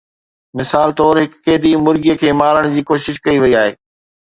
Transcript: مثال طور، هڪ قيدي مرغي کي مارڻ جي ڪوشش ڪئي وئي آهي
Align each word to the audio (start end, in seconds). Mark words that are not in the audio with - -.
مثال 0.59 0.89
طور، 1.01 1.19
هڪ 1.25 1.35
قيدي 1.49 1.73
مرغي 1.87 2.17
کي 2.23 2.33
مارڻ 2.41 2.69
جي 2.77 2.87
ڪوشش 2.93 3.23
ڪئي 3.29 3.39
وئي 3.47 3.57
آهي 3.63 3.79